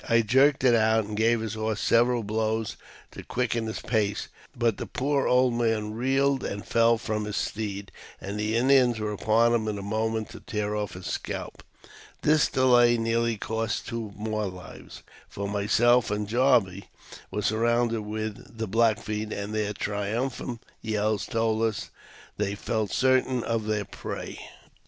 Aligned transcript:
I 0.09 0.21
jerked 0.21 0.63
it 0.63 0.73
out, 0.73 1.05
and 1.05 1.15
gave 1.15 1.41
his 1.41 1.53
horse 1.53 1.79
several 1.79 2.23
blows 2.23 2.75
to 3.11 3.21
quicken 3.21 3.67
his 3.67 3.81
pace; 3.81 4.29
but 4.55 4.77
the 4.77 4.87
poor 4.87 5.27
old 5.27 5.53
man 5.53 5.93
reeled 5.93 6.43
and 6.43 6.65
fell 6.65 6.97
from 6.97 7.25
his 7.25 7.35
steed, 7.37 7.91
and 8.19 8.39
the 8.39 8.57
Indians 8.57 8.97
were 8.99 9.11
upon 9.11 9.53
him 9.53 9.67
in 9.67 9.77
a 9.77 9.83
moment 9.83 10.29
to 10.31 10.39
tear 10.39 10.75
off 10.75 10.93
his 10.95 11.05
scalp. 11.05 11.61
This 12.23 12.47
delay 12.47 12.97
nearly 12.97 13.37
cost 13.37 13.85
two 13.87 14.11
more 14.15 14.47
lives, 14.47 15.03
for 15.29 15.47
myself 15.47 16.09
102 16.09 16.35
AUTOBIOGBAPHY 16.35 16.47
OF 16.47 16.63
and 16.65 16.81
Jarvey 16.81 16.89
were 17.29 17.41
surroui)ded 17.41 18.03
with 18.03 18.57
the 18.57 18.67
Black 18.67 18.99
Feet, 18.99 19.31
and 19.31 19.53
their 19.53 19.73
triumphant 19.73 20.63
yells 20.81 21.27
told 21.27 21.61
us 21.61 21.91
they 22.37 22.55
felt 22.55 22.89
certain 22.89 23.43
of 23.43 23.67
their 23.67 23.85
prey. 23.85 24.39